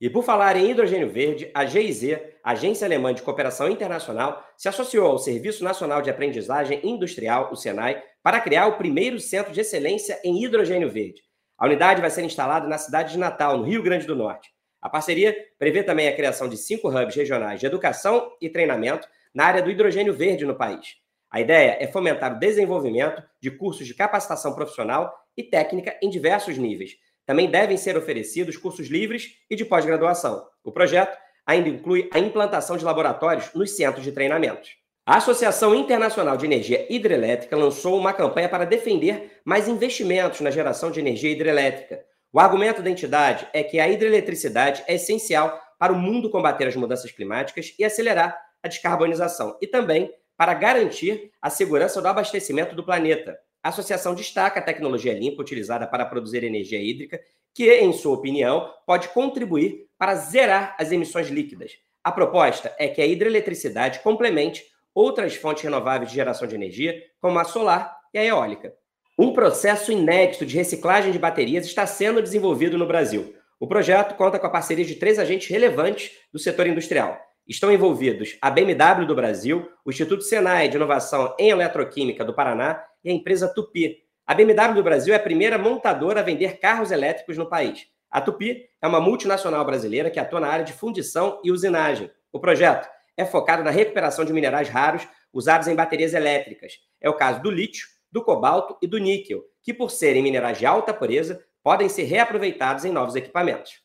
E 0.00 0.10
por 0.10 0.24
falar 0.24 0.56
em 0.56 0.68
hidrogênio 0.68 1.08
verde, 1.08 1.48
a 1.54 1.64
GIZ, 1.64 2.18
Agência 2.42 2.84
Alemã 2.84 3.14
de 3.14 3.22
Cooperação 3.22 3.70
Internacional, 3.70 4.44
se 4.56 4.68
associou 4.68 5.06
ao 5.06 5.18
Serviço 5.20 5.62
Nacional 5.62 6.02
de 6.02 6.10
Aprendizagem 6.10 6.80
Industrial, 6.82 7.48
o 7.52 7.54
SENAI, 7.54 8.02
para 8.24 8.40
criar 8.40 8.66
o 8.66 8.76
primeiro 8.76 9.20
centro 9.20 9.52
de 9.52 9.60
excelência 9.60 10.20
em 10.24 10.42
hidrogênio 10.42 10.90
verde. 10.90 11.22
A 11.56 11.66
unidade 11.66 12.00
vai 12.00 12.10
ser 12.10 12.24
instalada 12.24 12.66
na 12.66 12.76
cidade 12.76 13.12
de 13.12 13.18
Natal, 13.18 13.56
no 13.56 13.62
Rio 13.62 13.84
Grande 13.84 14.08
do 14.08 14.16
Norte. 14.16 14.50
A 14.82 14.88
parceria 14.88 15.32
prevê 15.60 15.84
também 15.84 16.08
a 16.08 16.16
criação 16.16 16.48
de 16.48 16.56
cinco 16.56 16.88
hubs 16.88 17.14
regionais 17.14 17.60
de 17.60 17.66
educação 17.66 18.32
e 18.40 18.50
treinamento 18.50 19.06
na 19.32 19.44
área 19.44 19.62
do 19.62 19.70
hidrogênio 19.70 20.12
verde 20.12 20.44
no 20.44 20.56
país. 20.56 21.03
A 21.34 21.40
ideia 21.40 21.76
é 21.80 21.88
fomentar 21.88 22.36
o 22.36 22.38
desenvolvimento 22.38 23.20
de 23.42 23.50
cursos 23.50 23.88
de 23.88 23.92
capacitação 23.92 24.54
profissional 24.54 25.12
e 25.36 25.42
técnica 25.42 25.98
em 26.00 26.08
diversos 26.08 26.56
níveis. 26.56 26.92
Também 27.26 27.50
devem 27.50 27.76
ser 27.76 27.96
oferecidos 27.96 28.56
cursos 28.56 28.86
livres 28.86 29.32
e 29.50 29.56
de 29.56 29.64
pós-graduação. 29.64 30.46
O 30.62 30.70
projeto 30.70 31.18
ainda 31.44 31.68
inclui 31.68 32.08
a 32.14 32.20
implantação 32.20 32.76
de 32.76 32.84
laboratórios 32.84 33.52
nos 33.52 33.74
centros 33.74 34.04
de 34.04 34.12
treinamentos. 34.12 34.76
A 35.04 35.16
Associação 35.16 35.74
Internacional 35.74 36.36
de 36.36 36.46
Energia 36.46 36.86
Hidrelétrica 36.88 37.56
lançou 37.56 37.98
uma 37.98 38.12
campanha 38.12 38.48
para 38.48 38.64
defender 38.64 39.40
mais 39.44 39.66
investimentos 39.66 40.40
na 40.40 40.52
geração 40.52 40.88
de 40.88 41.00
energia 41.00 41.32
hidrelétrica. 41.32 42.04
O 42.32 42.38
argumento 42.38 42.80
da 42.80 42.90
entidade 42.90 43.44
é 43.52 43.64
que 43.64 43.80
a 43.80 43.88
hidroeletricidade 43.88 44.84
é 44.86 44.94
essencial 44.94 45.60
para 45.80 45.92
o 45.92 45.98
mundo 45.98 46.30
combater 46.30 46.68
as 46.68 46.76
mudanças 46.76 47.10
climáticas 47.10 47.74
e 47.76 47.84
acelerar 47.84 48.40
a 48.62 48.68
descarbonização, 48.68 49.58
e 49.60 49.66
também 49.66 50.12
para 50.36 50.54
garantir 50.54 51.30
a 51.40 51.50
segurança 51.50 52.00
do 52.00 52.08
abastecimento 52.08 52.74
do 52.74 52.84
planeta. 52.84 53.38
A 53.62 53.68
associação 53.70 54.14
destaca 54.14 54.60
a 54.60 54.62
tecnologia 54.62 55.14
limpa 55.14 55.40
utilizada 55.40 55.86
para 55.86 56.04
produzir 56.04 56.44
energia 56.44 56.82
hídrica, 56.82 57.20
que, 57.54 57.72
em 57.72 57.92
sua 57.92 58.14
opinião, 58.14 58.70
pode 58.86 59.08
contribuir 59.08 59.86
para 59.96 60.16
zerar 60.16 60.76
as 60.78 60.92
emissões 60.92 61.28
líquidas. 61.28 61.72
A 62.02 62.12
proposta 62.12 62.74
é 62.78 62.88
que 62.88 63.00
a 63.00 63.06
hidroeletricidade 63.06 64.00
complemente 64.00 64.64
outras 64.94 65.34
fontes 65.34 65.62
renováveis 65.62 66.10
de 66.10 66.16
geração 66.16 66.46
de 66.46 66.54
energia, 66.54 67.02
como 67.20 67.38
a 67.38 67.44
solar 67.44 67.96
e 68.12 68.18
a 68.18 68.24
eólica. 68.24 68.74
Um 69.18 69.32
processo 69.32 69.90
inédito 69.90 70.44
de 70.44 70.56
reciclagem 70.56 71.12
de 71.12 71.18
baterias 71.18 71.66
está 71.66 71.86
sendo 71.86 72.20
desenvolvido 72.20 72.76
no 72.76 72.86
Brasil. 72.86 73.34
O 73.58 73.66
projeto 73.66 74.14
conta 74.16 74.38
com 74.38 74.46
a 74.46 74.50
parceria 74.50 74.84
de 74.84 74.96
três 74.96 75.18
agentes 75.18 75.48
relevantes 75.48 76.12
do 76.32 76.38
setor 76.38 76.66
industrial. 76.66 77.18
Estão 77.46 77.70
envolvidos 77.70 78.38
a 78.40 78.50
BMW 78.50 79.04
do 79.06 79.14
Brasil, 79.14 79.70
o 79.84 79.90
Instituto 79.90 80.22
Senai 80.22 80.66
de 80.66 80.76
Inovação 80.76 81.36
em 81.38 81.50
Eletroquímica 81.50 82.24
do 82.24 82.32
Paraná 82.32 82.82
e 83.04 83.10
a 83.10 83.12
empresa 83.12 83.52
Tupi. 83.52 83.98
A 84.26 84.34
BMW 84.34 84.74
do 84.74 84.82
Brasil 84.82 85.12
é 85.12 85.18
a 85.18 85.22
primeira 85.22 85.58
montadora 85.58 86.20
a 86.20 86.22
vender 86.22 86.58
carros 86.58 86.90
elétricos 86.90 87.36
no 87.36 87.46
país. 87.46 87.86
A 88.10 88.22
Tupi 88.22 88.66
é 88.80 88.86
uma 88.86 88.98
multinacional 88.98 89.62
brasileira 89.62 90.08
que 90.08 90.18
atua 90.18 90.40
na 90.40 90.48
área 90.48 90.64
de 90.64 90.72
fundição 90.72 91.38
e 91.44 91.52
usinagem. 91.52 92.10
O 92.32 92.40
projeto 92.40 92.88
é 93.14 93.26
focado 93.26 93.62
na 93.62 93.70
recuperação 93.70 94.24
de 94.24 94.32
minerais 94.32 94.70
raros 94.70 95.06
usados 95.30 95.68
em 95.68 95.74
baterias 95.74 96.14
elétricas. 96.14 96.78
É 96.98 97.10
o 97.10 97.14
caso 97.14 97.42
do 97.42 97.50
lítio, 97.50 97.86
do 98.10 98.24
cobalto 98.24 98.78
e 98.80 98.86
do 98.86 98.96
níquel, 98.96 99.44
que, 99.62 99.74
por 99.74 99.90
serem 99.90 100.22
minerais 100.22 100.56
de 100.56 100.64
alta 100.64 100.94
pureza, 100.94 101.44
podem 101.62 101.90
ser 101.90 102.04
reaproveitados 102.04 102.86
em 102.86 102.90
novos 102.90 103.14
equipamentos. 103.14 103.83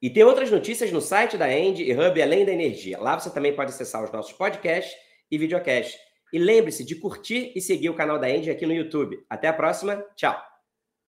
E 0.00 0.08
tem 0.08 0.22
outras 0.22 0.50
notícias 0.50 0.92
no 0.92 1.00
site 1.00 1.36
da 1.36 1.52
End 1.52 1.82
e 1.82 1.92
Hub 1.92 2.22
Além 2.22 2.44
da 2.44 2.52
Energia. 2.52 2.98
Lá 3.00 3.18
você 3.18 3.30
também 3.30 3.54
pode 3.54 3.70
acessar 3.70 4.04
os 4.04 4.12
nossos 4.12 4.32
podcasts 4.32 4.94
e 5.30 5.36
videocasts. 5.36 5.98
E 6.32 6.38
lembre-se 6.38 6.84
de 6.84 6.94
curtir 6.94 7.52
e 7.56 7.60
seguir 7.60 7.90
o 7.90 7.94
canal 7.94 8.18
da 8.18 8.30
End 8.30 8.50
aqui 8.50 8.66
no 8.66 8.72
YouTube. 8.72 9.18
Até 9.28 9.48
a 9.48 9.52
próxima. 9.52 10.04
Tchau. 10.14 10.47